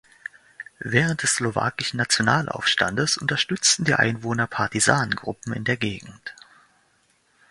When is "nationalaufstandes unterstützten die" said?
1.97-3.93